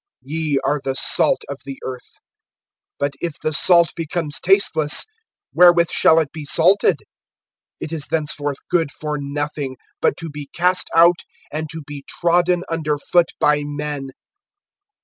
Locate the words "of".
1.47-1.59